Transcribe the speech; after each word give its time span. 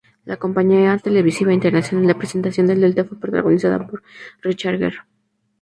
La 0.25 0.37
campaña 0.37 0.97
televisiva 0.97 1.53
internacional 1.53 2.07
de 2.07 2.15
presentación 2.15 2.65
del 2.65 2.81
Delta 2.81 3.05
fue 3.05 3.19
protagonizada 3.19 3.85
por 3.85 4.01
Richard 4.41 4.79
Gere. 4.79 4.97